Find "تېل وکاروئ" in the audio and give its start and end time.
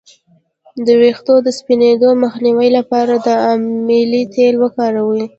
4.35-5.23